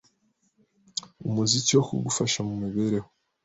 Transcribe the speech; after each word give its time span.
Umuziki 1.27 1.73
ni 1.73 1.77
wo 1.79 1.83
wagufashaga 1.95 2.45
mu 2.47 2.55
mibereho 2.63 3.07